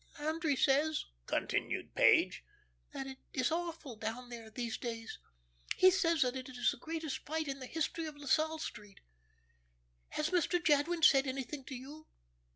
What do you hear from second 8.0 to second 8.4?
of La